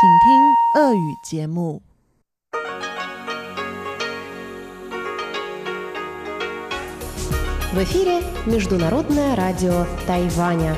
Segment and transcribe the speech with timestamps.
[0.00, 1.82] 请听俄语节目。
[7.72, 10.76] В эфире Международное радио Тайваня.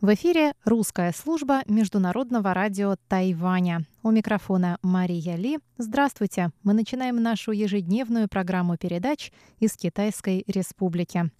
[0.00, 3.84] В эфире русская служба Международного радио Тайваня.
[4.02, 5.58] У микрофона Мария Ли.
[5.78, 6.50] Здравствуйте!
[6.62, 11.30] Мы начинаем нашу ежедневную программу передач из Китайской Республики.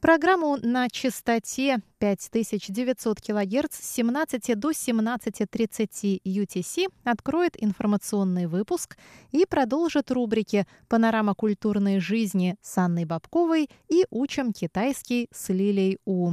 [0.00, 8.96] Программу на частоте 5900 кГц с 17 до 17.30 UTC откроет информационный выпуск
[9.30, 16.32] и продолжит рубрики «Панорама культурной жизни» с Анной Бабковой и «Учим китайский» с Лилей У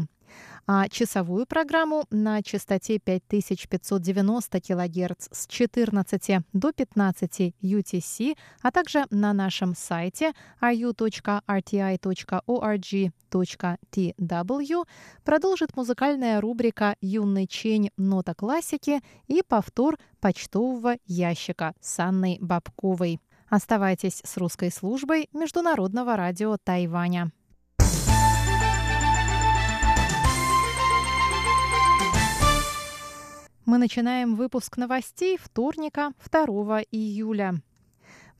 [0.68, 9.32] а часовую программу на частоте 5590 кГц с 14 до 15 UTC, а также на
[9.32, 11.08] нашем сайте ru.rti.org.tw
[15.24, 17.92] продолжит музыкальная рубрика «Юный чень.
[17.96, 23.22] Нота классики» и повтор почтового ящика с Анной Бабковой.
[23.50, 27.32] Оставайтесь с русской службой Международного радио Тайваня.
[33.68, 37.56] Мы начинаем выпуск новостей вторника, 2 июля.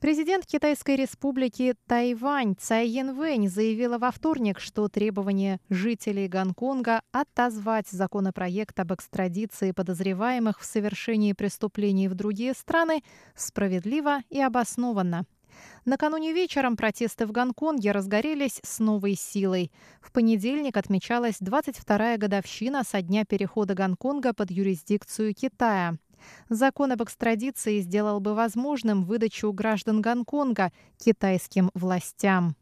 [0.00, 8.80] Президент Китайской республики Тайвань Цай Янвэнь заявила во вторник, что требование жителей Гонконга отозвать законопроект
[8.80, 13.02] об экстрадиции подозреваемых в совершении преступлений в другие страны
[13.36, 15.26] справедливо и обоснованно.
[15.84, 19.72] Накануне вечером протесты в Гонконге разгорелись с новой силой.
[20.00, 25.96] В понедельник отмечалась 22-я годовщина со дня перехода Гонконга под юрисдикцию Китая.
[26.48, 32.56] Закон об экстрадиции сделал бы возможным выдачу граждан Гонконга китайским властям.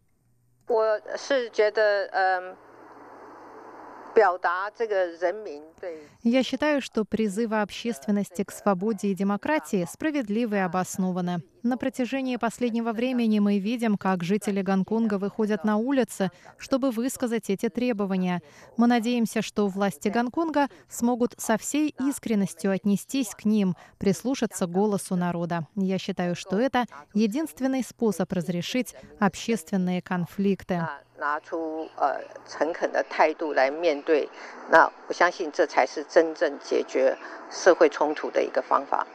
[6.23, 11.43] Я считаю, что призывы общественности к свободе и демократии справедливы и обоснованы.
[11.66, 17.70] На протяжении последнего времени мы видим, как жители Гонконга выходят на улицы, чтобы высказать эти
[17.70, 18.42] требования.
[18.78, 25.16] Мы надеемся, что власти Гонконга смогут со всей искренностью отнестись к ним, прислушаться к голосу
[25.16, 25.68] народа.
[25.76, 30.82] Я считаю, что это единственный способ разрешить общественные конфликты.
[31.22, 34.28] 拿出呃诚恳的态度来面对，
[34.72, 37.16] 那我相信这才是真正解决
[37.52, 39.06] 社会冲突的一个方法。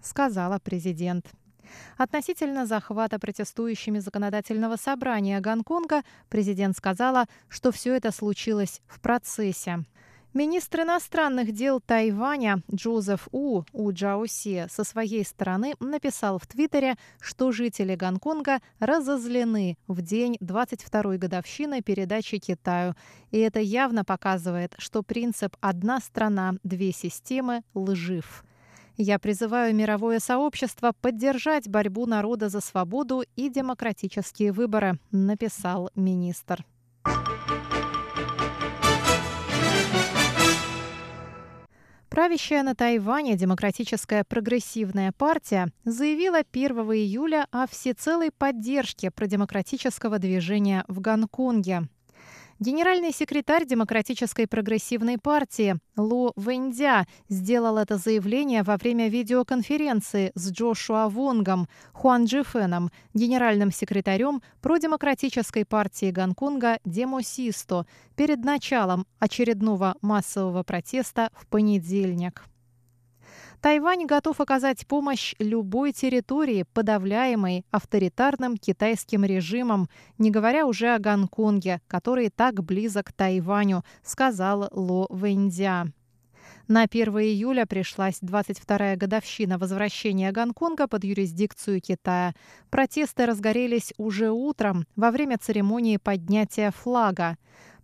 [0.00, 1.26] сказала президент.
[1.97, 9.85] Относительно захвата протестующими законодательного собрания Гонконга, президент сказала, что все это случилось в процессе.
[10.37, 17.51] Министр иностранных дел Тайваня Джозеф У У Джаоси со своей стороны написал в Твиттере, что
[17.51, 22.93] жители Гонконга разозлены в день 22-й годовщины передачи Китаю.
[23.31, 28.43] И это явно показывает, что принцип «одна страна, две системы» лжив.
[28.99, 36.65] Я призываю мировое сообщество поддержать борьбу народа за свободу и демократические выборы, написал министр.
[42.09, 50.99] Правящая на Тайване Демократическая прогрессивная партия заявила 1 июля о всецелой поддержке продемократического движения в
[51.01, 51.87] Гонконге.
[52.59, 61.07] Генеральный секретарь Демократической прогрессивной партии Лу Вэньдя сделал это заявление во время видеоконференции с Джошуа
[61.07, 67.85] Вонгом, Хуан Джифеном, генеральным секретарем продемократической партии Гонконга Демосисто,
[68.15, 72.43] перед началом очередного массового протеста в понедельник.
[73.61, 81.81] Тайвань готов оказать помощь любой территории, подавляемой авторитарным китайским режимом, не говоря уже о Гонконге,
[81.87, 85.87] который так близок к Тайваню, сказал Ло Вэньцзя.
[86.67, 92.33] На 1 июля пришлась 22-я годовщина возвращения Гонконга под юрисдикцию Китая.
[92.69, 97.37] Протесты разгорелись уже утром во время церемонии поднятия флага.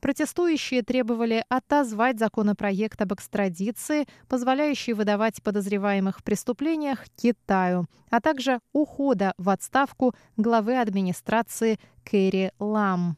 [0.04, 9.34] Протестующие требовали отозвать законопроект об экстрадиции, позволяющий выдавать подозреваемых в преступлениях Китаю, а также ухода
[9.38, 13.16] в отставку главы администрации Кэрри Лам.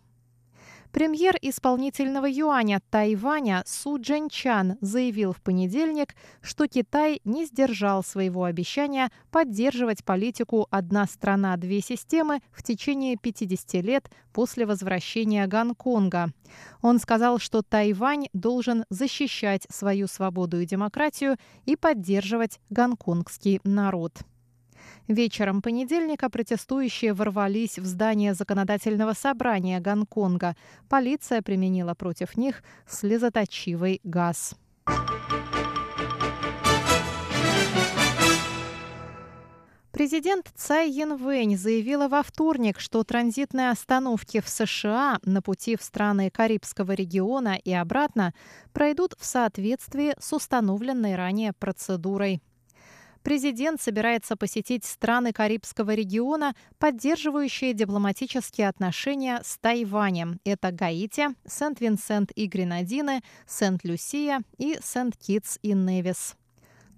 [0.96, 9.12] Премьер исполнительного юаня Тайваня Су Джэнчан заявил в понедельник, что Китай не сдержал своего обещания
[9.30, 16.32] поддерживать политику «одна страна, две системы» в течение 50 лет после возвращения Гонконга.
[16.82, 24.14] Он сказал, что Тайвань должен защищать свою свободу и демократию и поддерживать гонконгский народ.
[25.08, 30.56] Вечером понедельника протестующие ворвались в здание законодательного собрания Гонконга.
[30.90, 34.56] Полиция применила против них слезоточивый газ.
[39.92, 46.30] Президент Цай Янвэнь заявила во вторник, что транзитные остановки в США на пути в страны
[46.30, 48.34] Карибского региона и обратно
[48.74, 52.42] пройдут в соответствии с установленной ранее процедурой.
[53.26, 60.40] Президент собирается посетить страны Карибского региона, поддерживающие дипломатические отношения с Тайванем.
[60.46, 66.36] Это Гаити, Сент-Винсент и Гренадины, Сент-Люсия и Сент-Китс и Невис.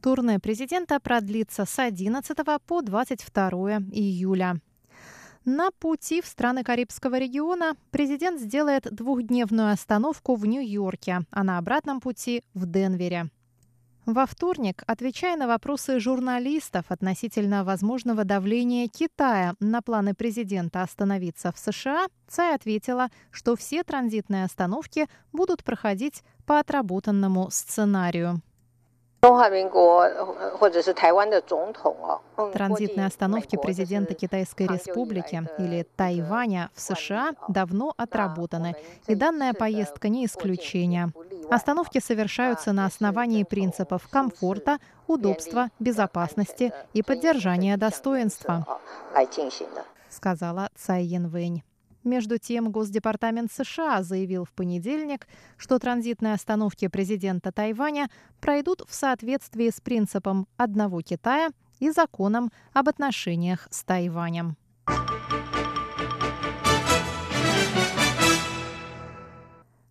[0.01, 3.49] Турне президента продлится с 11 по 22
[3.93, 4.59] июля.
[5.45, 12.01] На пути в страны Карибского региона президент сделает двухдневную остановку в Нью-Йорке, а на обратном
[12.01, 13.29] пути в Денвере.
[14.07, 21.59] Во вторник, отвечая на вопросы журналистов относительно возможного давления Китая на планы президента остановиться в
[21.59, 28.41] США, Цай ответила, что все транзитные остановки будут проходить по отработанному сценарию.
[32.53, 38.75] Транзитные остановки президента Китайской Республики или Тайваня в США давно отработаны,
[39.07, 41.11] и данная поездка не исключение.
[41.49, 48.65] Остановки совершаются на основании принципов комфорта, удобства, безопасности и поддержания достоинства,
[50.09, 51.63] сказала Цай Янвэнь.
[52.07, 55.27] Между тем, Госдепартамент США заявил в понедельник,
[55.57, 58.09] что транзитные остановки президента Тайваня
[58.39, 61.49] пройдут в соответствии с принципом одного Китая
[61.79, 64.55] и законом об отношениях с Тайванем.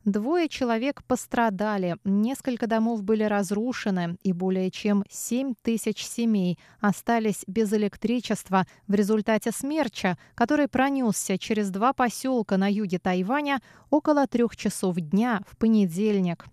[0.06, 7.72] Двое человек пострадали, несколько домов были разрушены, и более чем 7 тысяч семей остались без
[7.72, 13.60] электричества в результате смерча, который пронесся через два поселка на юге Тайваня
[13.90, 16.46] около трех часов дня в понедельник.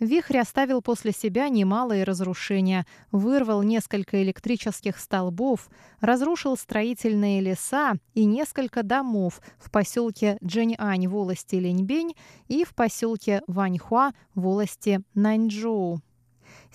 [0.00, 5.68] Вихрь оставил после себя немалые разрушения, вырвал несколько электрических столбов,
[6.00, 12.14] разрушил строительные леса и несколько домов в поселке Джэньань волости Линьбень
[12.46, 16.00] и в поселке Ваньхуа волости Наньчжоу.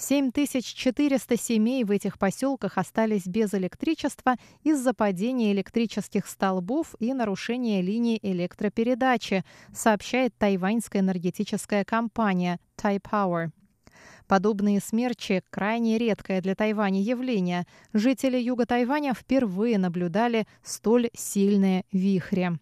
[0.03, 8.19] 7400 семей в этих поселках остались без электричества из-за падения электрических столбов и нарушения линий
[8.21, 13.51] электропередачи, сообщает тайваньская энергетическая компания Taipower.
[14.27, 17.65] Подобные смерчи– крайне редкое для Тайваня явление.
[17.94, 22.57] Жители юга Тайваня впервые наблюдали столь сильные вихри.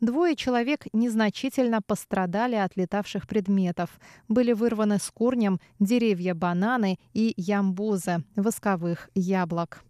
[0.00, 3.90] Двое человек незначительно пострадали от летавших предметов.
[4.28, 9.82] Были вырваны с корнем деревья бананы и ямбуза, восковых яблок.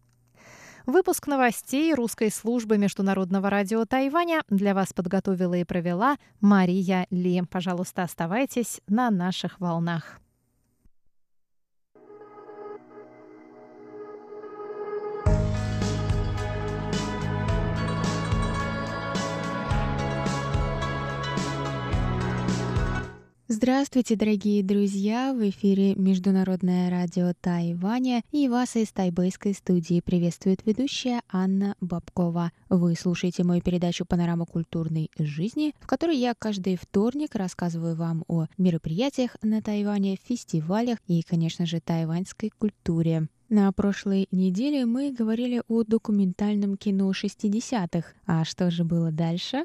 [0.86, 7.42] Выпуск новостей русской службы Международного радио Тайваня для вас подготовила и провела Мария Ли.
[7.50, 10.18] Пожалуйста, оставайтесь на наших волнах.
[23.50, 25.32] Здравствуйте, дорогие друзья!
[25.32, 32.52] В эфире Международное радио Тайваня и вас из тайбэйской студии приветствует ведущая Анна Бабкова.
[32.68, 38.48] Вы слушаете мою передачу «Панорама культурной жизни», в которой я каждый вторник рассказываю вам о
[38.58, 43.28] мероприятиях на Тайване, фестивалях и, конечно же, тайваньской культуре.
[43.48, 48.12] На прошлой неделе мы говорили о документальном кино 60-х.
[48.26, 49.64] А что же было дальше?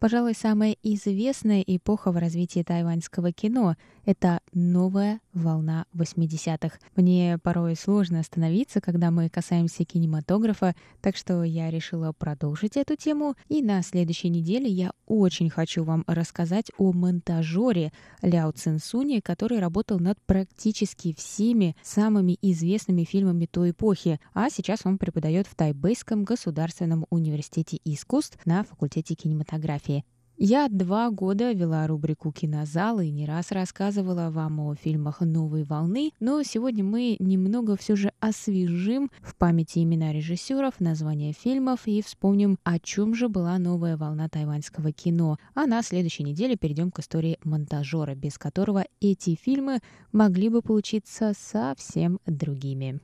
[0.00, 6.78] Пожалуй, самая известная эпоха в развитии тайваньского кино— это новая волна 80-х.
[6.96, 13.34] Мне порой сложно остановиться, когда мы касаемся кинематографа, так что я решила продолжить эту тему.
[13.48, 17.92] И на следующей неделе я очень хочу вам рассказать о монтажере
[18.22, 24.98] Ляо Цинсуне, который работал над практически всеми самыми известными фильмами той эпохи, а сейчас он
[24.98, 30.04] преподает в Тайбэйском государственном университете искусств на факультете кинематографии.
[30.42, 36.12] Я два года вела рубрику «Кинозал» и не раз рассказывала вам о фильмах новой волны,
[36.18, 42.58] но сегодня мы немного все же освежим в памяти имена режиссеров, названия фильмов и вспомним,
[42.64, 45.36] о чем же была новая волна тайваньского кино.
[45.54, 49.80] А на следующей неделе перейдем к истории монтажера, без которого эти фильмы
[50.10, 52.98] могли бы получиться совсем другими.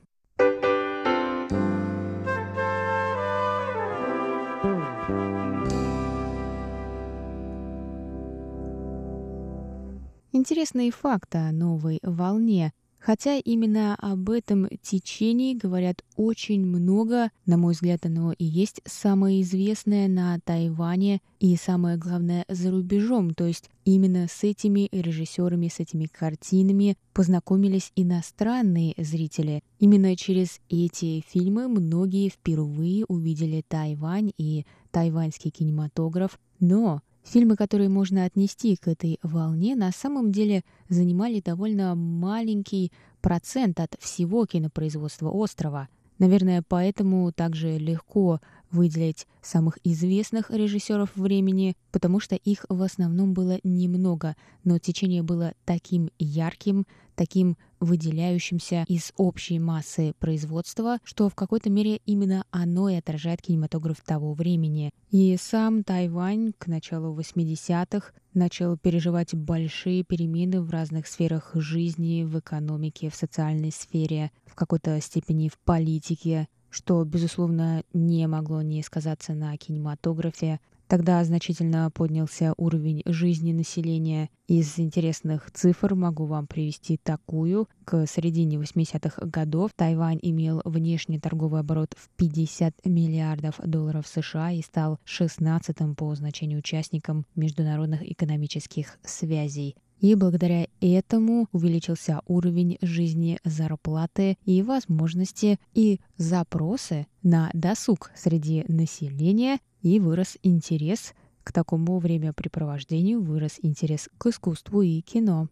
[10.37, 12.71] Интересные факты о новой волне.
[12.99, 19.41] Хотя именно об этом течении говорят очень много, на мой взгляд, оно и есть самое
[19.41, 23.33] известное на Тайване и самое главное за рубежом.
[23.33, 29.63] То есть именно с этими режиссерами, с этими картинами познакомились иностранные зрители.
[29.79, 36.39] Именно через эти фильмы многие впервые увидели Тайвань и тайваньский кинематограф.
[36.59, 43.81] Но Фильмы, которые можно отнести к этой волне, на самом деле занимали довольно маленький процент
[43.81, 45.89] от всего кинопроизводства острова.
[46.19, 48.39] Наверное, поэтому также легко
[48.71, 55.53] выделить самых известных режиссеров времени, потому что их в основном было немного, но течение было
[55.65, 62.95] таким ярким, таким выделяющимся из общей массы производства, что в какой-то мере именно оно и
[62.95, 64.91] отражает кинематограф того времени.
[65.11, 72.39] И сам Тайвань к началу 80-х начал переживать большие перемены в разных сферах жизни, в
[72.39, 79.33] экономике, в социальной сфере, в какой-то степени в политике что, безусловно, не могло не сказаться
[79.33, 80.59] на кинематографе.
[80.87, 84.29] Тогда значительно поднялся уровень жизни населения.
[84.47, 87.67] Из интересных цифр могу вам привести такую.
[87.83, 94.61] К середине 80-х годов Тайвань имел внешний торговый оборот в 50 миллиардов долларов США и
[94.61, 99.75] стал 16-м по значению участником международных экономических связей.
[99.99, 109.59] И благодаря этому увеличился уровень жизни, зарплаты и возможности и запросы на досуг среди населения,
[109.95, 111.13] и вырос интерес
[111.43, 115.49] к такому времяпрепровождению, вырос интерес к искусству и кино.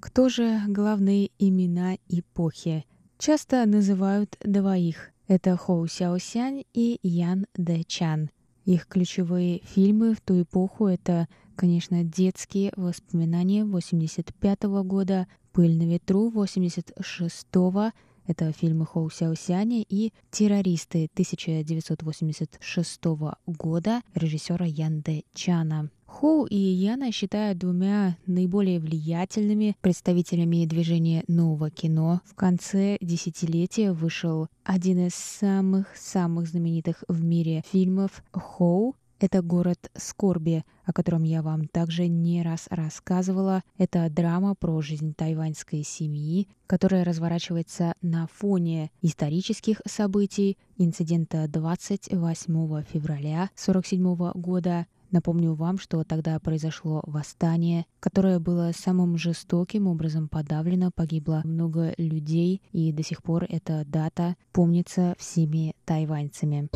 [0.00, 2.84] Кто же главные имена эпохи?
[3.18, 5.10] часто называют двоих.
[5.26, 8.30] Это Хоу Сяосянь и Ян Дэ Чан.
[8.64, 15.84] Их ключевые фильмы в ту эпоху— это, конечно, детские воспоминания 85 -го года, «Пыль на
[15.84, 17.92] ветру» 86 -го,
[18.26, 25.90] это фильмы Хоу Сяосяня и «Террористы» 1986 года режиссера Ян Дэ Чана.
[26.06, 32.20] Хоу и Яна считают двумя наиболее влиятельными представителями движения нового кино.
[32.24, 40.64] В конце десятилетия вышел один из самых-самых знаменитых в мире фильмов «Хоу», это город скорби,
[40.84, 43.62] о котором я вам также не раз рассказывала.
[43.78, 53.50] Это драма про жизнь тайваньской семьи, которая разворачивается на фоне исторических событий инцидента 28 февраля
[53.54, 61.42] 1947 года, Напомню вам, что тогда произошло восстание, которое было самым жестоким образом подавлено, погибло
[61.44, 66.68] много людей, и до сих пор эта дата помнится всеми тайваньцами.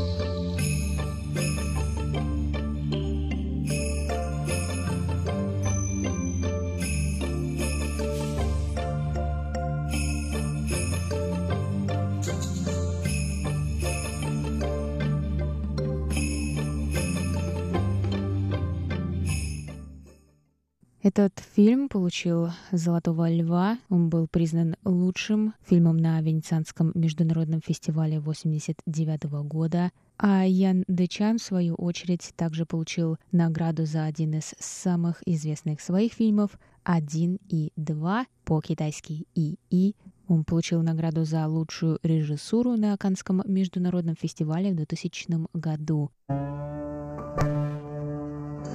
[21.03, 23.79] Этот фильм получил «Золотого льва».
[23.89, 29.93] Он был признан лучшим фильмом на Венецианском международном фестивале 1989 года.
[30.19, 36.13] А Ян Дечан, в свою очередь, также получил награду за один из самых известных своих
[36.13, 39.97] фильмов «Один и два» по-китайски «И и».
[40.29, 46.11] Он получил награду за лучшую режиссуру на Канском международном фестивале в 2000 году.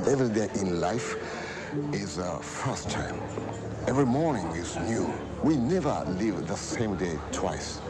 [0.08, 1.18] Every day in life
[1.94, 3.20] is a first time.
[3.88, 5.14] Every morning is new.
[5.44, 7.82] We never live the same day twice.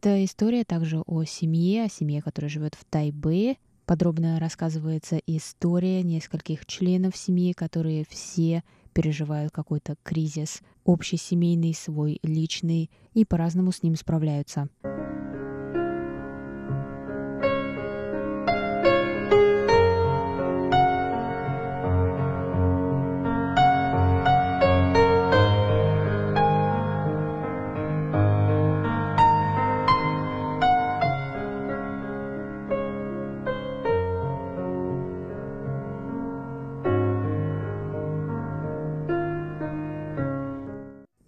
[0.00, 3.56] Это история также о семье, о семье, которая живет в Тайбе.
[3.84, 8.62] Подробно рассказывается история нескольких членов семьи, которые все
[8.92, 14.68] переживают какой-то кризис, общий семейный, свой личный, и по-разному с ним справляются.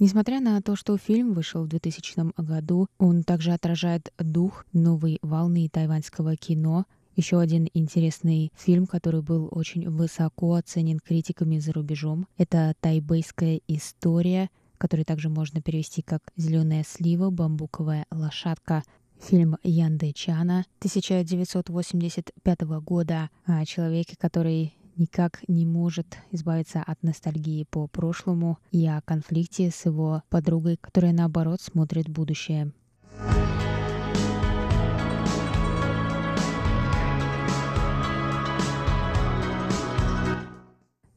[0.00, 5.68] Несмотря на то, что фильм вышел в 2000 году, он также отражает дух новой волны
[5.68, 6.86] тайваньского кино.
[7.16, 14.48] Еще один интересный фильм, который был очень высоко оценен критиками за рубежом, это «Тайбэйская история»,
[14.78, 18.82] который также можно перевести как «Зеленая слива, бамбуковая лошадка».
[19.20, 27.88] Фильм Янды Чана 1985 года о человеке, который никак не может избавиться от ностальгии по
[27.88, 32.72] прошлому и о конфликте с его подругой, которая наоборот смотрит в будущее.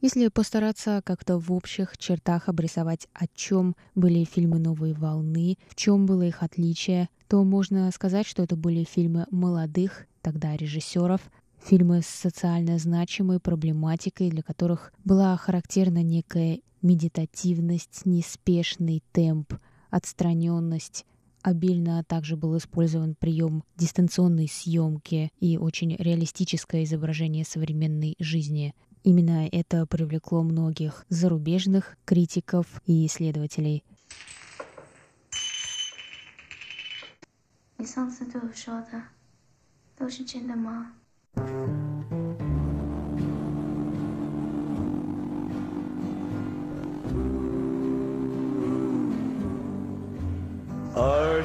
[0.02, 6.06] Если постараться как-то в общих чертах обрисовать, о чем были фильмы «Новой волны», в чем
[6.06, 11.22] было их отличие, то можно сказать, что это были фильмы молодых тогда режиссеров,
[11.63, 19.55] фильмы с социально значимой проблематикой, для которых была характерна некая медитативность, неспешный темп,
[19.91, 21.05] отстраненность.
[21.43, 28.75] Обильно также был использован прием дистанционной съемки и очень реалистическое изображение современной жизни.
[29.05, 33.85] Именно это привлекло многих зарубежных критиков и исследователей.
[37.81, 39.01] 你上次对我说的
[39.97, 40.97] 都是真的吗
[41.36, 41.42] ？Are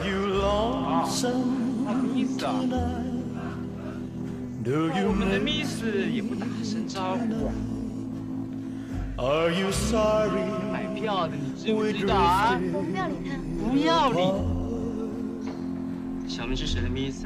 [0.06, 1.86] you lonesome
[2.36, 3.06] tonight?
[4.62, 7.50] Do you 我们的 miss 也不打声招呼。
[9.16, 10.44] Are you sorry?
[10.70, 12.60] 买票的你知不知道啊？
[12.72, 13.38] 我不要理他。
[13.70, 14.20] 不要理。
[16.28, 17.24] 小明是谁的 miss？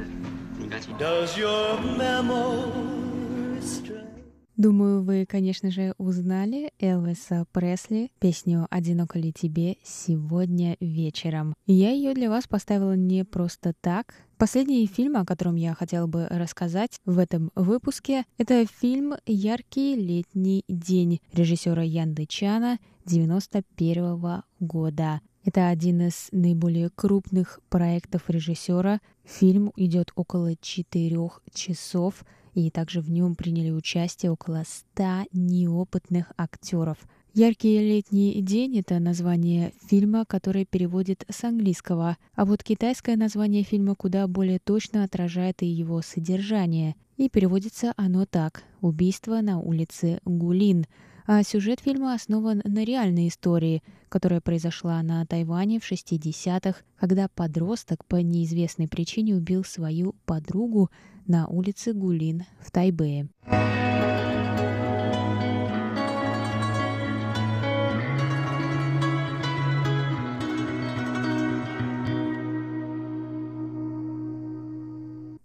[4.55, 11.53] Думаю, вы, конечно же, узнали Элвиса Пресли, песню «Одиноко ли тебе» сегодня вечером.
[11.67, 14.15] Я ее для вас поставила не просто так.
[14.37, 20.63] Последний фильм, о котором я хотела бы рассказать в этом выпуске, это фильм «Яркий летний
[20.67, 25.21] день» режиссера Янды Чана 91 -го года.
[25.45, 29.01] Это один из наиболее крупных проектов режиссера.
[29.25, 36.97] Фильм идет около четырех часов, и также в нем приняли участие около ста неопытных актеров.
[37.33, 43.95] «Яркий летний день»— это название фильма, которое переводит с английского, а вот китайское название фильма
[43.95, 46.95] куда более точно отражает и его содержание.
[47.17, 50.85] И переводится оно так «Убийство на улице Гулин»,
[51.25, 58.05] а сюжет фильма основан на реальной истории, которая произошла на Тайване в 60-х, когда подросток
[58.05, 60.89] по неизвестной причине убил свою подругу
[61.25, 63.27] на улице Гулин в Тайбэе.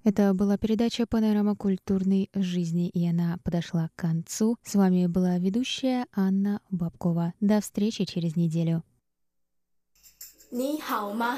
[0.07, 4.57] Это была передача «Панорама культурной жизни», и она подошла к концу.
[4.63, 7.33] С вами была ведущая Анна Бабкова.
[7.39, 8.83] До встречи через неделю.
[10.51, 11.37] 你好吗？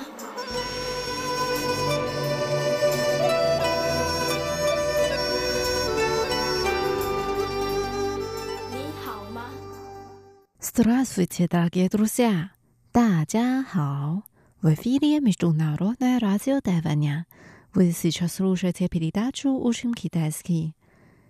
[10.59, 12.51] Здравствуйте, дорогие друзья!
[12.91, 14.23] 大家好!
[14.61, 17.25] В эфире Международное радио Тайваня.
[17.73, 20.75] Вы сейчас слушаете передачу «Учим китайский».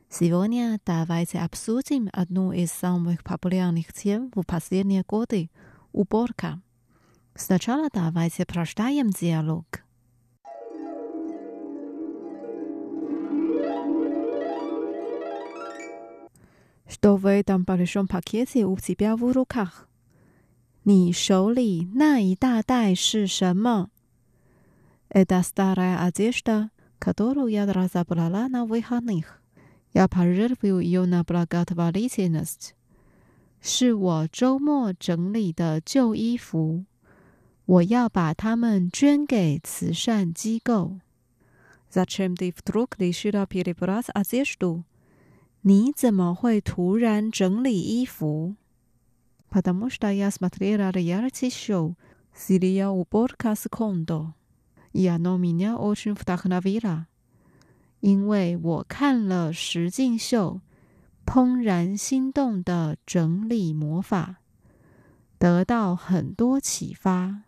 [0.10, 6.62] Сегодня давайте обсудим одну из самых популярных тем в последние годы – уборка.
[7.34, 9.66] Сначала давайте прочитаем диалог.
[16.88, 19.88] Что в этом большом пакете у тебя в руках?
[20.88, 23.90] 你手里那一大袋是什么
[25.10, 29.42] ？Это старая одежда, которую я разобрала на выходных.
[29.94, 32.76] Я пожертвую ее на благотворительность.
[33.62, 36.86] 是我周末整理的旧衣服，
[37.66, 41.00] 我要把它们捐给慈善机构。
[41.92, 44.84] Зачем ты вдруг решила перебрать одежду？
[45.62, 48.56] 你怎么会突然整理衣服？
[49.50, 51.96] Потому что я смотрела реалити-шоу
[52.36, 54.34] «Сирия уборка с кондо».
[54.92, 57.08] Я но меня очень вдохновила，
[58.00, 60.62] 因为我看了实境秀《
[61.30, 64.38] 怦然心动的整理魔法》，
[65.38, 67.44] 得到很多启发。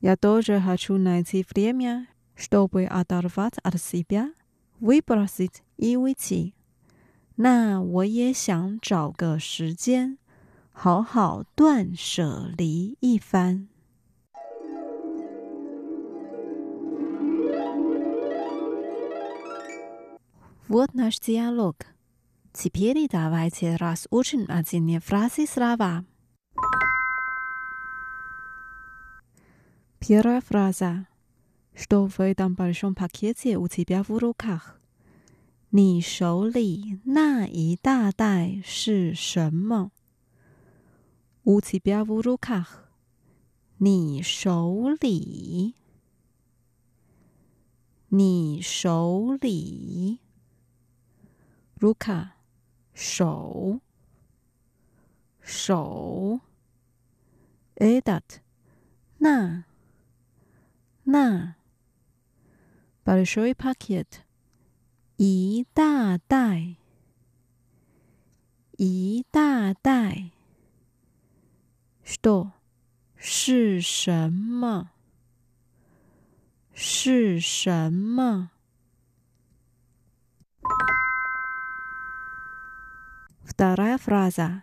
[0.00, 4.32] Я тоже хочу найти время, чтобы оторвать от себя,
[4.80, 6.54] выбросить и уйти。
[7.36, 10.18] 那我也想找个时间，
[10.72, 13.68] 好好断舍离一番。
[20.68, 21.76] Вот наш диалог.
[22.52, 26.04] Теперь давайте разучим один фразы слова.
[29.98, 31.06] Первая фраза.
[31.74, 34.78] Что в этом большом пакете у тебя в руках?
[35.70, 39.90] 你手里那一大袋是什么？
[41.44, 42.90] У тебя в руках。
[43.78, 45.74] 你手里，
[48.10, 50.20] 你手里
[51.80, 52.32] ，рука
[52.94, 53.80] 手，
[55.40, 56.40] 手，
[57.76, 58.40] этот
[59.18, 59.64] 那，
[61.04, 61.56] 那，
[63.04, 64.24] большой пакет。
[65.16, 66.76] 一大袋，
[68.78, 70.30] 一大袋，
[72.02, 72.52] что
[73.16, 74.90] 是什么？
[76.74, 78.50] 是什么
[83.56, 84.62] ？Вторая фраза.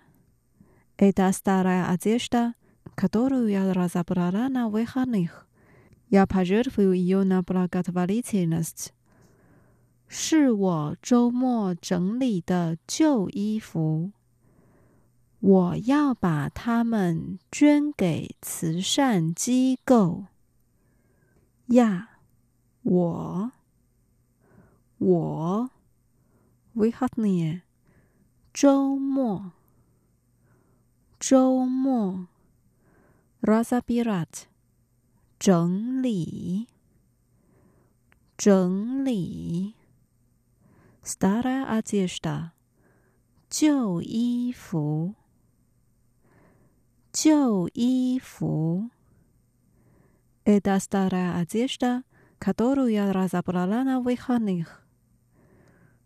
[0.97, 2.53] Это старая одежда,
[2.95, 5.47] которую я разобрала на выходных.
[6.09, 8.93] Я пожертвую ее на благотворительность.
[10.11, 14.11] 是我周末整理的旧衣服，
[15.39, 20.25] 我要把它们捐给慈善机构。
[21.67, 22.09] 呀，
[22.81, 23.51] 我，
[24.97, 25.69] 我，
[26.73, 27.61] we have ne，
[28.53, 29.51] 周末，
[31.19, 32.27] 周末，
[33.41, 34.45] rasabirat，
[35.37, 36.67] 整理，
[38.37, 39.75] 整理。
[41.01, 42.51] Starая одежда，
[43.49, 45.15] 旧衣服，
[47.11, 48.89] 旧衣服。
[50.43, 52.03] Это старая одежда,
[52.37, 54.82] которую я разобрала на выходных。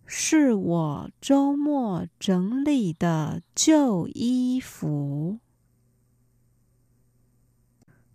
[0.08, 5.40] 是我周末整理的旧衣服。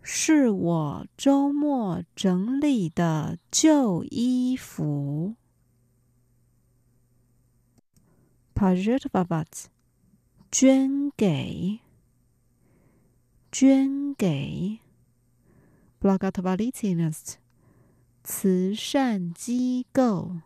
[0.02, 5.34] 是我周末整理的旧衣服。
[8.54, 9.66] пожертвовать
[10.50, 11.80] 捐给，
[13.52, 14.78] 捐给，
[16.00, 17.34] благотворительность
[18.24, 20.38] 慈善机构，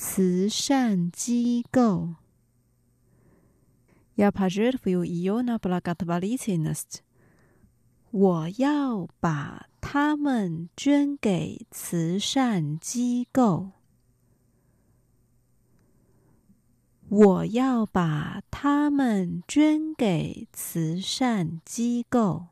[0.00, 2.14] 慈善机构。
[4.14, 7.02] Я пожертвую ее на благотворительность。
[8.10, 13.72] 我要把它们捐给慈善机构。
[17.08, 22.46] 我要把它们捐给慈善机构。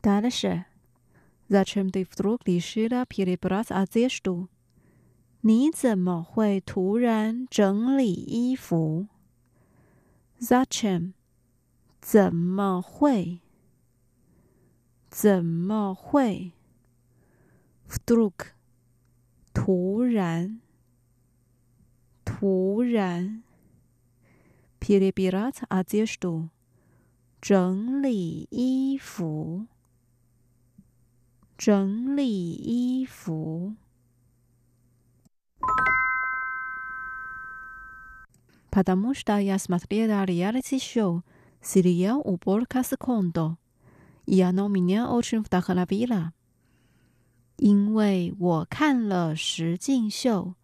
[0.00, 0.64] Дальше.
[1.54, 4.48] Зачем ты вдруг решила перебрать одежду?
[5.42, 9.08] 你怎么会突然整理衣服？
[10.38, 11.14] Зачем？
[12.00, 13.40] 怎么会？
[15.10, 16.52] 怎么会？
[17.88, 18.54] Вдруг，
[19.52, 20.60] 突然，
[22.24, 23.42] 突然。
[24.78, 26.50] Перебирать одежду，
[27.40, 29.66] 整理衣服，
[31.56, 33.74] 整理衣服。
[38.70, 41.22] Потому что я смотрела реалити-шоу
[41.60, 43.56] сериал «Уборка с кондо»,
[44.26, 46.32] и оно меня очень вдохновило.
[47.60, 50.54] 因为我看了实境秀《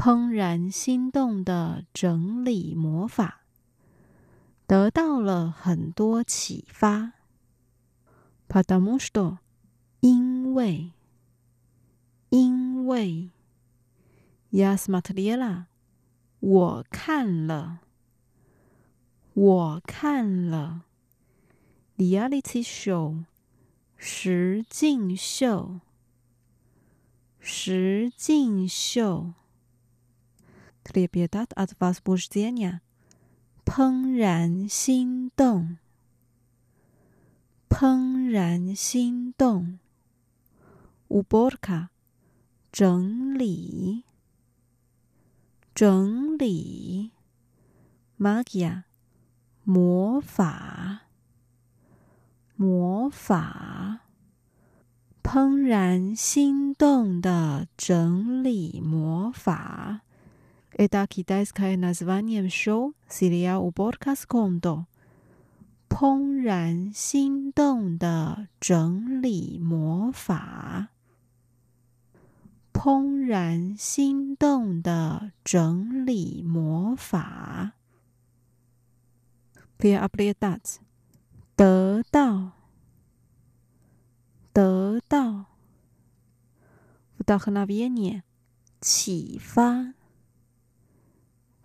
[0.00, 3.40] 怦然心动的整理魔法》，
[4.68, 7.14] 得到了很多启发。
[8.46, 9.38] Потому что，
[10.05, 10.91] 因为，
[12.29, 13.31] 因为
[14.51, 15.65] ，Yes, Matelia，
[16.39, 17.79] 我看了，
[19.33, 20.85] 我看了
[21.97, 23.25] ，reality show，
[23.97, 25.79] 实境秀，
[27.39, 29.33] 实境秀
[30.83, 32.29] t r e b i e d a t at vas b u s h
[32.29, 32.81] d e n i a
[33.65, 35.79] 怦然心动，
[37.67, 39.79] 怦然心动。
[41.14, 41.88] ，уборка，
[42.72, 44.04] 整理，
[45.74, 47.12] 整理，
[48.16, 48.84] магия，
[49.64, 51.02] 魔法，
[52.56, 54.00] 魔法。
[55.22, 60.00] 怦然心动的整理魔法。
[60.72, 64.86] Это китайское название шоу сериал уборка с кондо。
[65.88, 70.88] 怦然心动的整理魔法。
[72.74, 77.72] 怦然心动的整理魔法。
[79.78, 80.78] Pia aprietați，
[81.56, 82.52] 得到。
[84.52, 85.46] 得到，
[87.18, 88.24] вдохновение，
[88.80, 89.94] 启发，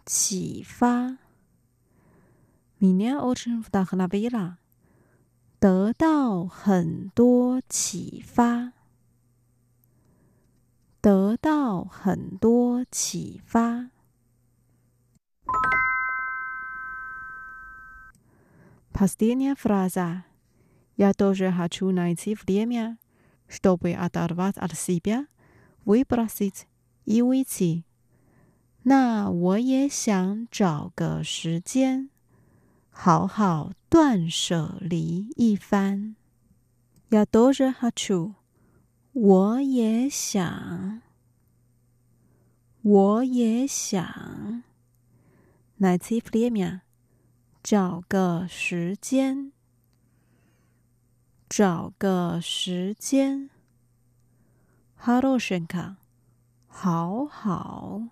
[0.06, 1.18] 启发。
[2.80, 4.58] Меня очень вдохновило，
[5.60, 8.74] 得到很多启发，
[11.02, 13.90] 得到很多启发。
[18.92, 22.98] Последняя фраза。Я тоже хочу найти время,
[23.50, 25.28] чтобы оторвать от себя,
[25.84, 26.68] выбросить
[27.06, 27.84] и уйти.
[28.84, 32.10] 那我也想找个时间，
[32.90, 36.16] 好好断舍离一番。
[37.10, 38.36] Я тоже хочу，
[39.13, 41.03] 我也想
[42.81, 44.63] 我也想
[45.81, 46.81] naively
[47.61, 49.51] 找个时间
[51.49, 53.51] 找个时间
[54.95, 55.97] 好多声卡
[56.69, 58.11] 好好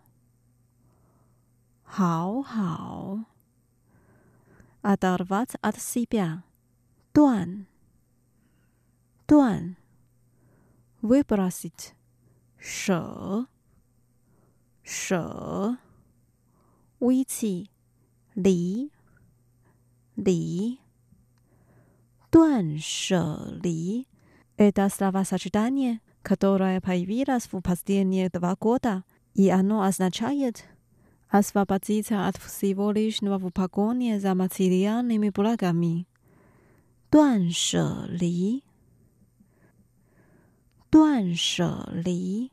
[1.85, 3.21] 好好
[4.83, 6.43] adorable 比亚
[7.13, 7.67] 断
[9.27, 9.77] 断
[11.02, 11.94] ，выбросить，
[12.58, 13.48] 舍，
[14.84, 15.78] 舍，
[17.00, 17.70] уйти，
[18.36, 18.92] 离，
[20.16, 20.80] 离。
[22.30, 24.08] 断舍离，
[24.58, 29.04] это словосочетание, которое появилось в последние два года,
[29.36, 30.64] и оно означает
[31.30, 36.08] освободиться от всего лишнего в погоне за материальными благами.
[37.12, 38.64] 断舍离，
[40.90, 42.52] 断舍离。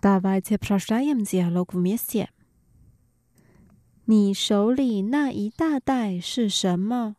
[0.00, 2.28] Давайте прочитаем диалог вместе.
[4.04, 7.16] 你手里那一大袋是什么？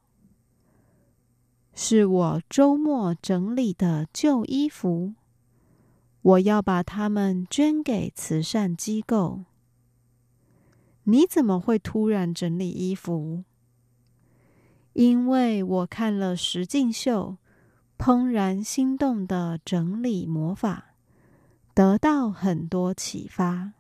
[1.74, 5.16] 是我周末整理的旧衣服，
[6.22, 9.44] 我要把它们捐给慈善机构。
[11.05, 13.45] 你怎么会突然整理衣服？
[14.93, 17.37] 因为我看了石进秀
[18.05, 20.87] 《怦然心动的整理魔法》。
[21.75, 23.73] 得到很多启发，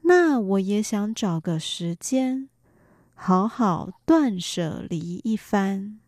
[0.00, 2.48] 那我也想找个时间，
[3.14, 6.00] 好好断舍离一番。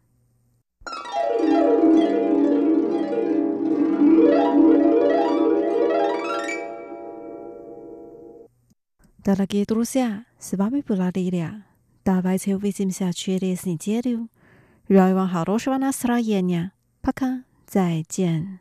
[9.24, 11.64] Дорогие друзья, с вами была Лилия.
[12.04, 14.28] Давайте увидимся через неделю.
[14.88, 16.72] Желаю вам хорошего настроения.
[17.00, 17.44] Пока.
[17.72, 18.60] 再见。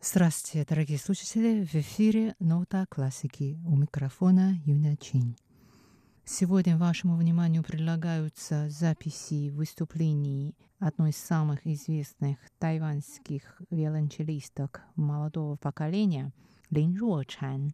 [0.00, 1.62] Здравствуйте, дорогие слушатели!
[1.64, 5.36] В эфире «Нота классики» у микрофона Юна Чин.
[6.32, 16.32] Сегодня вашему вниманию предлагаются записи выступлений одной из самых известных тайваньских виолончелисток молодого поколения
[16.70, 17.72] Лин Руочан.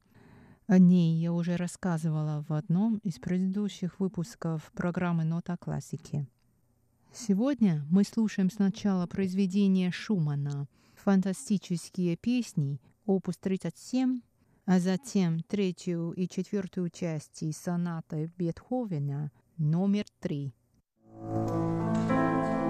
[0.67, 6.27] О ней я уже рассказывала в одном из предыдущих выпусков программы «Нота классики».
[7.13, 14.23] Сегодня мы слушаем сначала произведение Шумана– фантастические песни, опус 37,
[14.67, 20.53] а затем третью и четвертую части сонаты Бетховена номер три.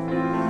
[0.08, 0.45] Thank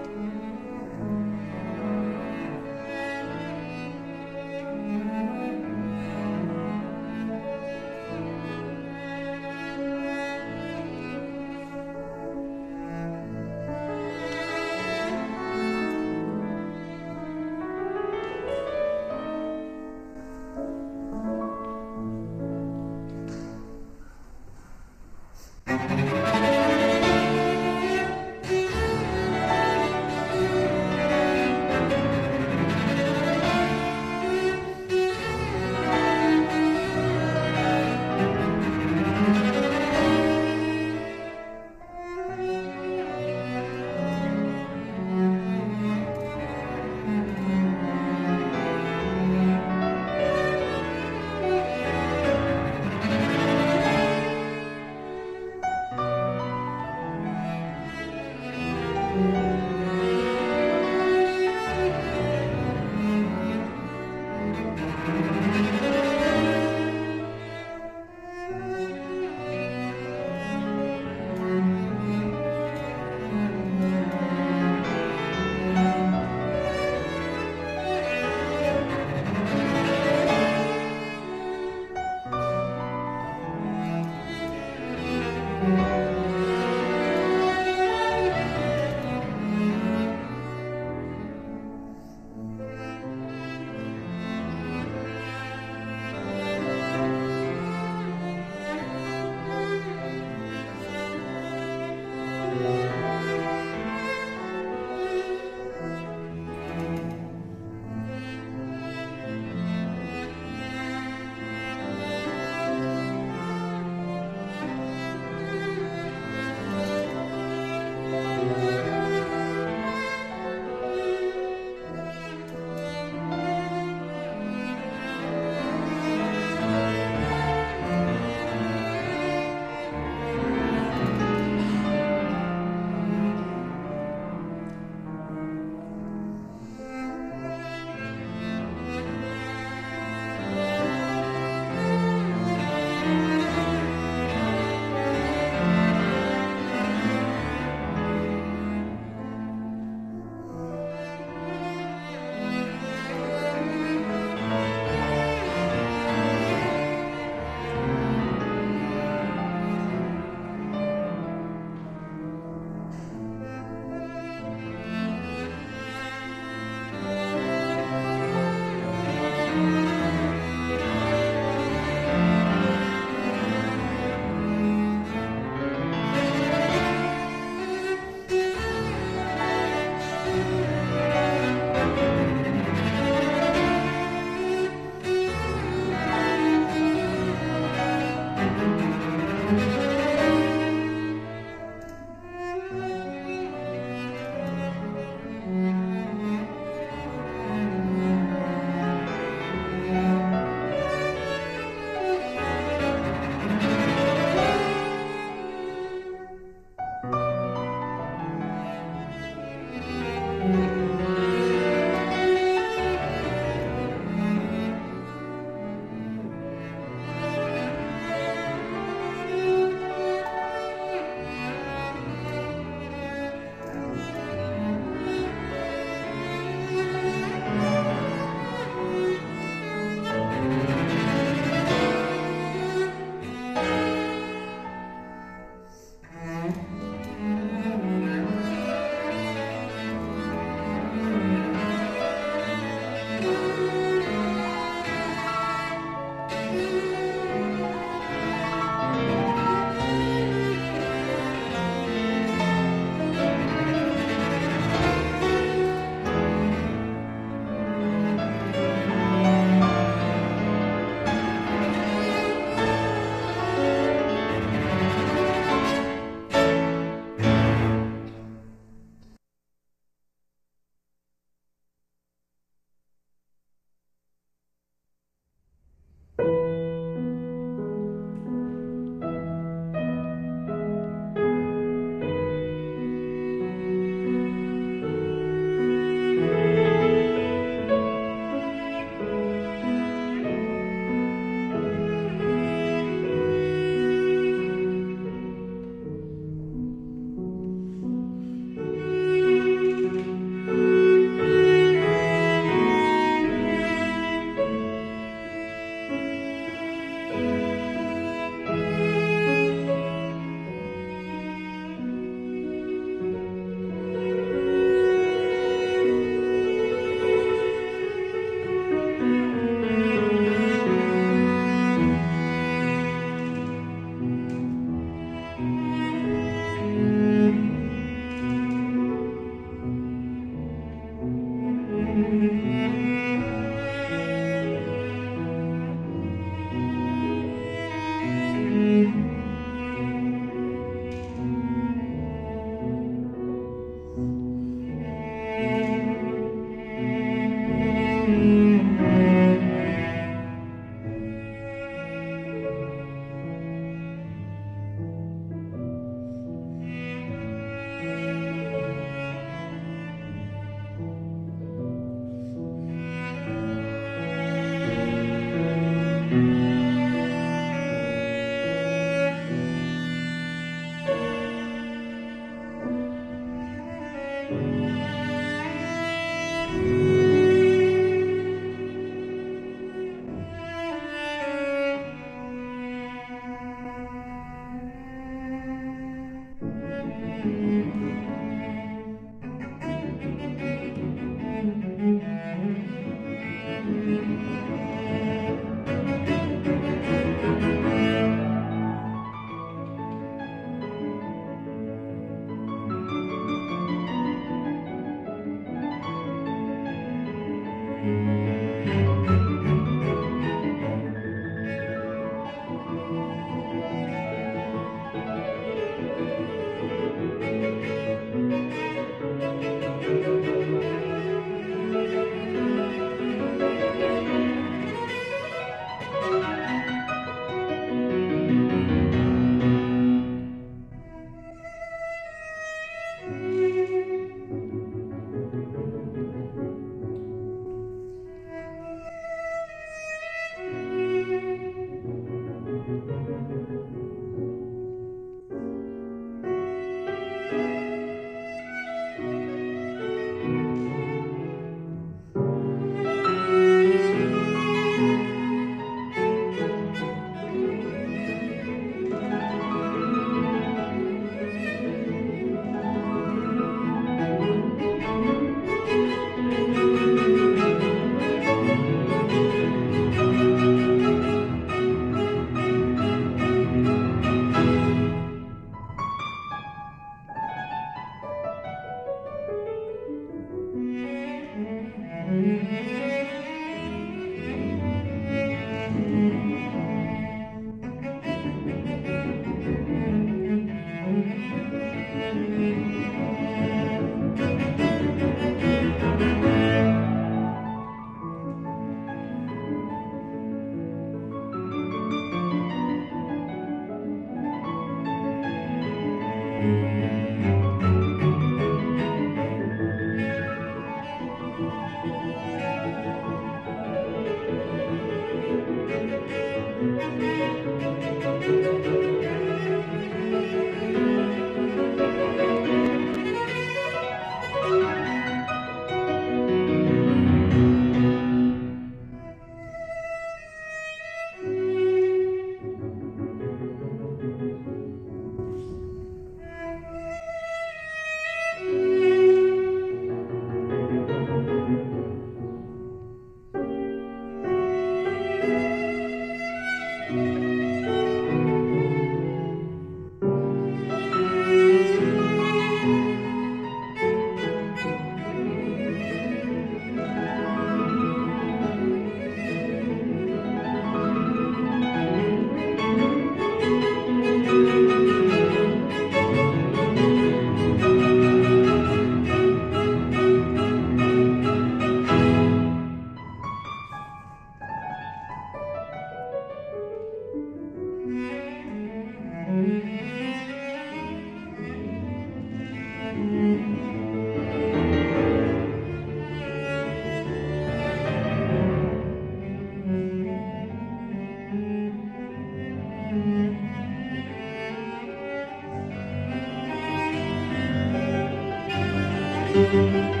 [599.33, 600.00] Música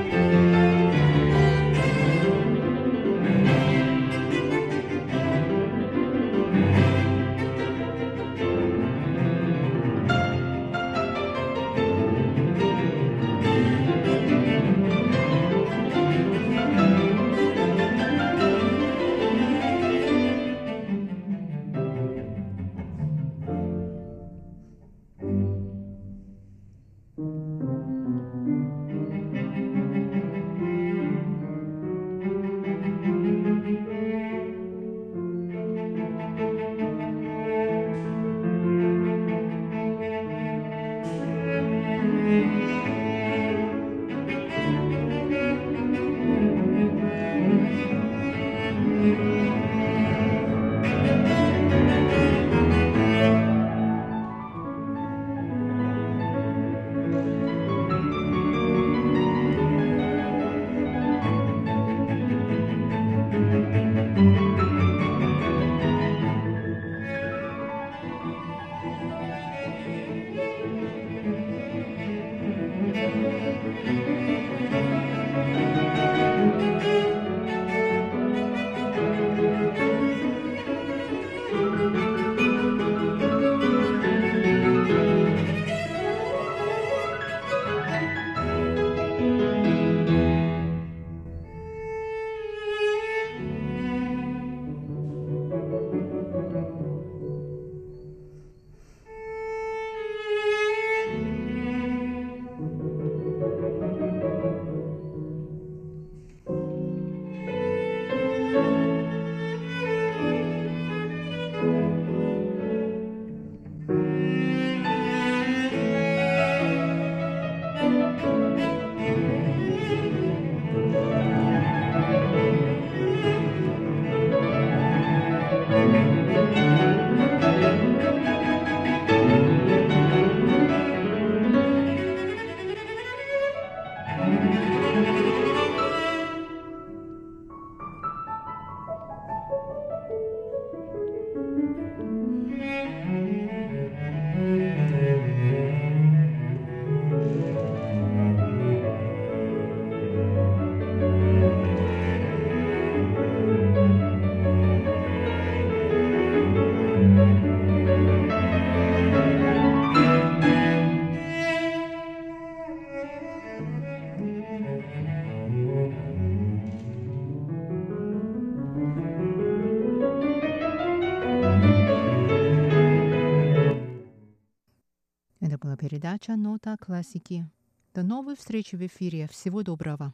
[176.21, 177.47] передача «Нота классики».
[177.93, 179.27] До новых встреч в эфире.
[179.31, 180.13] Всего доброго.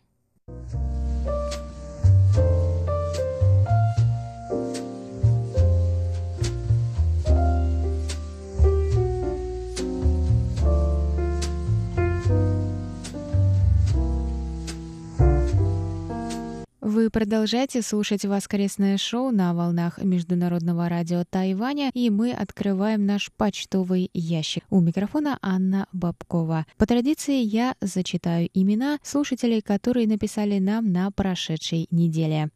[16.97, 24.09] Вы продолжаете слушать воскресное шоу на волнах Международного радио Тайваня, и мы открываем наш почтовый
[24.15, 24.63] ящик.
[24.71, 26.65] У микрофона Анна Бабкова.
[26.75, 32.49] По традиции я зачитаю имена слушателей, которые написали нам на прошедшей неделе.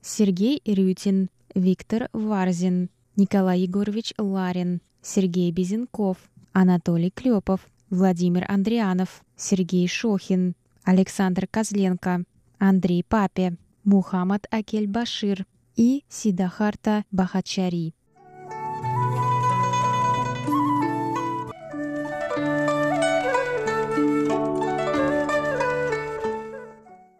[0.00, 6.16] Сергей Рютин, Виктор Варзин, Николай Егорович Ларин, Сергей Безенков,
[6.52, 12.24] Анатолий Клепов, Владимир Андрианов, Сергей Шохин, Александр Козленко,
[12.58, 15.44] Андрей Папе, Мухаммад Акель Башир
[15.76, 17.94] и Сидахарта Бахачари.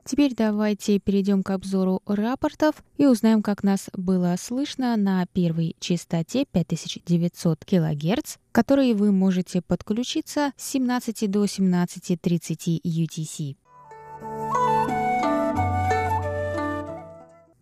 [0.05, 6.45] Теперь давайте перейдем к обзору рапортов и узнаем, как нас было слышно на первой частоте
[6.51, 13.57] 5900 кГц, которой вы можете подключиться с 17 до 17.30 UTC.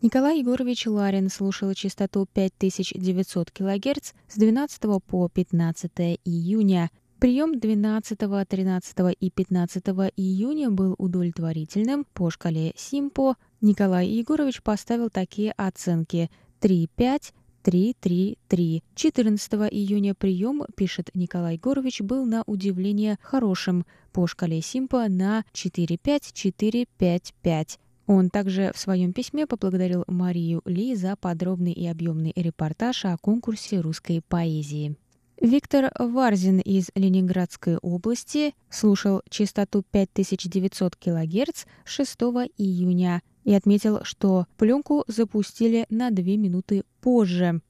[0.02, 5.90] Николай Егорович Ларин слушал частоту 5900 кГц с 12 по 15
[6.24, 8.18] июня Прием 12,
[8.48, 9.84] 13 и 15
[10.16, 12.06] июня был удовлетворительным.
[12.14, 16.30] По шкале СИМПО Николай Егорович поставил такие оценки
[16.62, 18.82] 3-5, 3-3-3.
[18.94, 23.84] 14 июня прием, пишет Николай Егорович, был на удивление хорошим.
[24.12, 27.78] По шкале СИМПО на 4-5-4-5-5.
[28.06, 33.80] Он также в своем письме поблагодарил Марию Ли за подробный и объемный репортаж о конкурсе
[33.80, 34.96] русской поэзии.
[35.40, 42.20] Виктор Варзин из Ленинградской области слушал частоту 5900 кГц 6
[42.58, 47.62] июня и отметил, что пленку запустили на 2 минуты позже.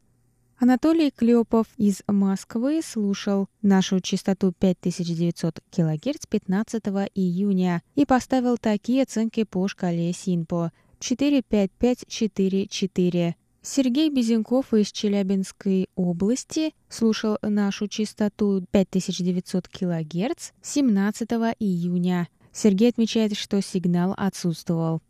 [0.59, 6.83] Анатолий Клепов из Москвы слушал нашу частоту 5900 кГц 15
[7.15, 13.37] июня и поставил такие оценки по шкале СИНПО 45544.
[13.63, 22.29] Сергей Безенков из Челябинской области слушал нашу частоту 5900 кГц 17 июня.
[22.53, 25.03] Сергей отмечает, что сигнал отсутствовал.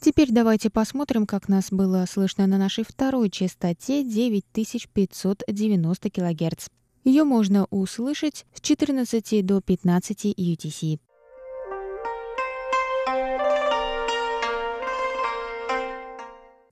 [0.00, 6.68] Теперь давайте посмотрим, как нас было слышно на нашей второй частоте 9590 кГц.
[7.02, 11.00] Ее можно услышать с 14 до 15 UTC.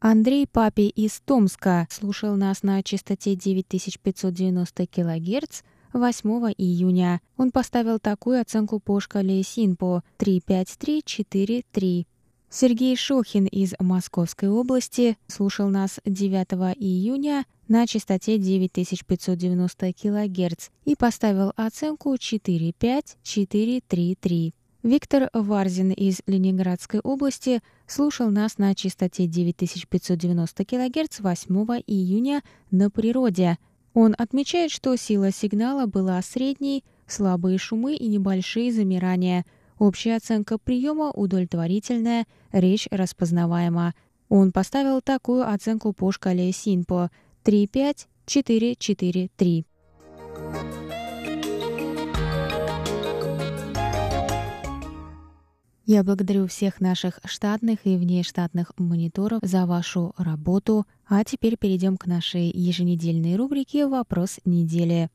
[0.07, 5.62] Андрей Папи из Томска слушал нас на частоте 9590 кГц
[5.94, 7.22] 8 июня.
[7.38, 12.07] Он поставил такую оценку по шкале СИНПО 35343.
[12.50, 21.55] Сергей Шохин из Московской области слушал нас 9 июня на частоте 9590 кГц и поставил
[21.57, 24.52] оценку 45433.
[24.85, 33.57] Виктор Варзин из Ленинградской области слушал нас на частоте 9590 кГц 8 июня на природе.
[33.95, 39.47] Он отмечает, что сила сигнала была средней, слабые шумы и небольшие замирания.
[39.78, 43.95] Общая оценка приема удовлетворительная, речь распознаваема.
[44.28, 47.11] Он поставил такую оценку по шкале СИНПО
[47.47, 49.64] 3-5-4-4-3.
[55.87, 60.87] Я благодарю всех наших штатных и внештатных мониторов за вашу работу.
[61.07, 65.11] А теперь перейдем к нашей еженедельной рубрике «Вопрос недели».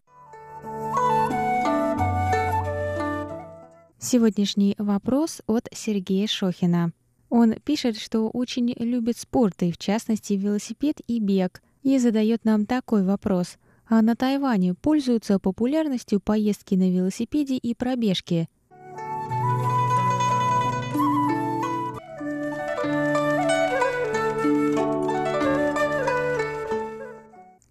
[3.97, 6.91] Сегодняшний вопрос от Сергея Шохина.
[7.29, 12.67] Он пишет, что очень любит спорт, и в частности велосипед и бег, и задает нам
[12.67, 13.57] такой вопрос.
[13.87, 18.47] А на Тайване пользуются популярностью поездки на велосипеде и пробежки–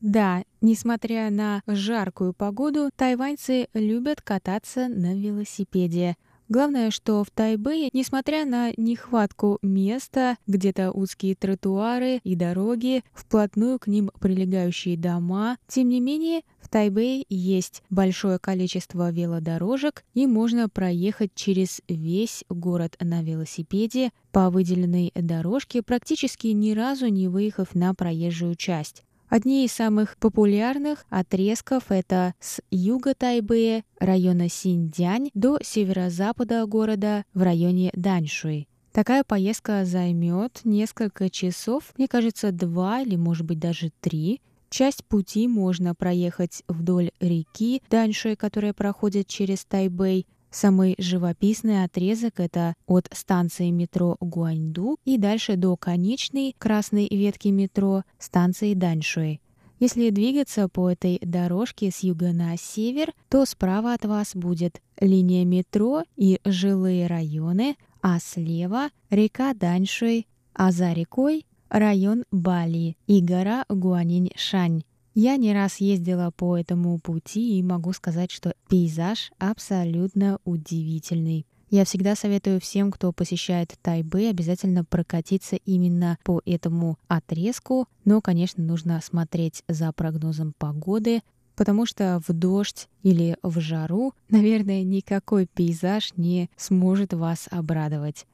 [0.09, 6.17] Да, несмотря на жаркую погоду, тайваньцы любят кататься на велосипеде.
[6.49, 13.87] Главное, что в Тайбэе, несмотря на нехватку места, где-то узкие тротуары и дороги, вплотную к
[13.87, 21.35] ним прилегающие дома, тем не менее, в Тайбэе есть большое количество велодорожек, и можно проехать
[21.35, 28.55] через весь город на велосипеде по выделенной дорожке, практически ни разу не выехав на проезжую
[28.55, 29.05] часть.
[29.29, 37.43] Одни из самых популярных отрезков это с юга Тайбэя, района Синьцзянь, до северо-запада города в
[37.43, 38.69] районе Даньшуй.
[38.93, 44.41] Такая поездка займет несколько часов, мне кажется, два или, может быть, даже три.
[44.71, 52.75] Часть пути можно проехать вдоль реки Даньшуй, которая проходит через Тайбэй, Самый живописный отрезок— это
[52.87, 59.41] от станции метро Гуаньду и дальше до конечной красной ветки метро станции Даньшуй.
[59.79, 65.45] Если двигаться по этой дорожке с юга на север, то справа от вас будет линия
[65.45, 73.65] метро и жилые районы, а слева— река Даньшуй, а за рекой— район Бали и гора
[73.69, 74.83] Гуанинь-Шань.
[75.21, 81.45] Я не раз ездила по этому пути и могу сказать, что пейзаж абсолютно удивительный.
[81.71, 87.89] Я всегда советую всем, кто посещает Тайбэй, обязательно прокатиться именно по этому отрезку.
[88.05, 91.23] Но, конечно, нужно смотреть за прогнозом погоды,
[91.57, 98.25] потому что в дождь или в жару, наверное, никакой пейзаж не сможет вас обрадовать.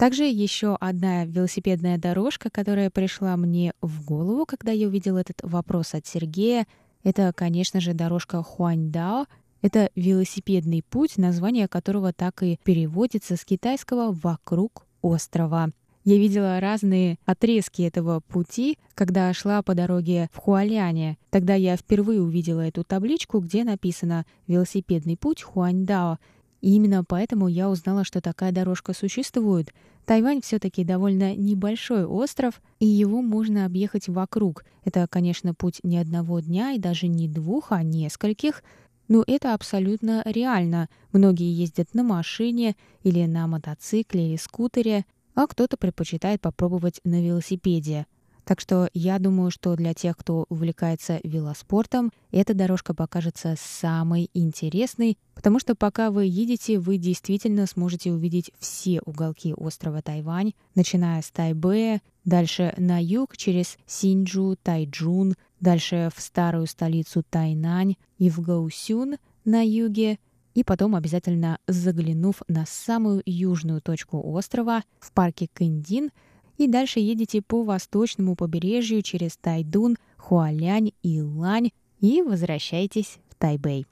[0.00, 5.92] Также еще одна велосипедная дорожка, которая пришла мне в голову, когда я увидела этот вопрос
[5.92, 6.66] от Сергея,
[7.04, 9.26] это, конечно же, дорожка Хуаньдао.
[9.60, 15.68] Это велосипедный путь, название которого так и переводится с китайского «вокруг острова».
[16.04, 21.18] Я видела разные отрезки этого пути, когда шла по дороге в Хуаляне.
[21.28, 26.16] Тогда я впервые увидела эту табличку, где написано «Велосипедный путь Хуаньдао».
[26.60, 29.72] И именно поэтому я узнала, что такая дорожка существует.
[30.04, 34.64] Тайвань все-таки довольно небольшой остров, и его можно объехать вокруг.
[34.84, 38.62] Это, конечно, путь не одного дня и даже не двух, а нескольких.
[39.08, 40.88] Но это абсолютно реально.
[41.12, 45.04] Многие ездят на машине или на мотоцикле или скутере,
[45.34, 48.06] а кто-то предпочитает попробовать на велосипеде.
[48.50, 55.18] Так что я думаю, что для тех, кто увлекается велоспортом, эта дорожка покажется самой интересной,
[55.36, 61.30] потому что пока вы едете, вы действительно сможете увидеть все уголки острова Тайвань, начиная с
[61.30, 69.18] Тайбэя, дальше на юг через Синджу, Тайджун, дальше в старую столицу Тайнань и в Гаусюн
[69.44, 70.18] на юге,
[70.54, 76.10] и потом обязательно заглянув на самую южную точку острова в парке Кэндин–
[76.60, 83.86] и дальше едете по восточному побережью через Тайдун, Хуалянь и Лань и возвращаетесь в Тайбэй.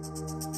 [0.00, 0.49] cha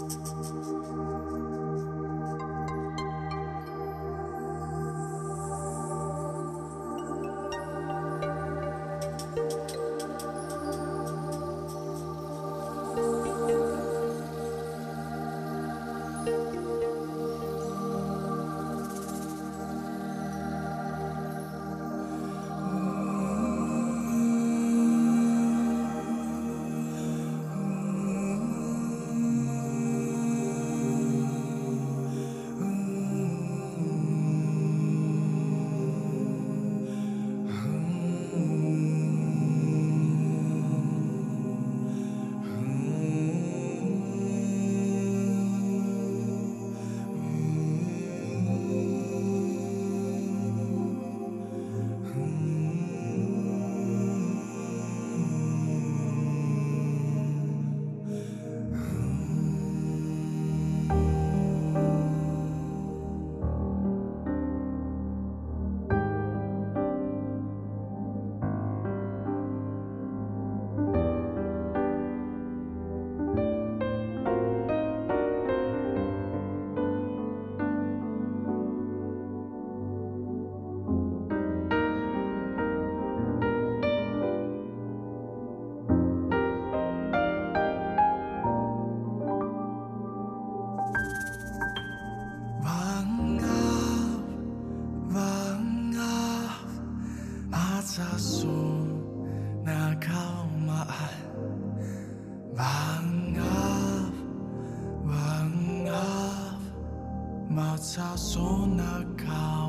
[107.95, 109.62] 查苏纳卡。